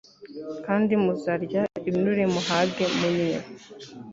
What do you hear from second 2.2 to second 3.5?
muhage munywe